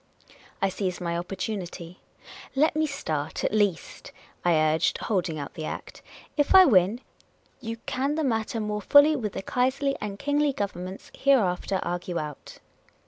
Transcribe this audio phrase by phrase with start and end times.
[0.63, 1.99] I seized my opportunity."
[2.55, 4.11] Let me start, at least,"
[4.43, 6.01] I urged, holding out the Act."
[6.37, 7.01] If I win,
[7.59, 12.17] you can the matter more fully with the Kaiserly and Kingly Governments here after argue
[12.17, 12.57] out."